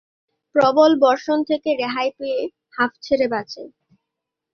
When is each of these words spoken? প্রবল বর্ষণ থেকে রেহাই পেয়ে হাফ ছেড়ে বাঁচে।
প্রবল 0.55 0.91
বর্ষণ 0.99 1.39
থেকে 1.43 1.69
রেহাই 1.73 2.09
পেয়ে 2.17 2.39
হাফ 2.73 2.91
ছেড়ে 3.01 3.27
বাঁচে। 3.27 3.63